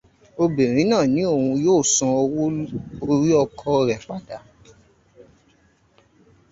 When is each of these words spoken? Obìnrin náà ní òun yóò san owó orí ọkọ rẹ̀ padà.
Obìnrin 0.41 0.87
náà 0.91 1.05
ní 1.13 1.21
òun 1.33 1.49
yóò 1.65 1.81
san 1.93 2.11
owó 2.21 2.43
orí 3.09 3.29
ọkọ 3.43 3.71
rẹ̀ 3.87 4.01
padà. 4.07 4.37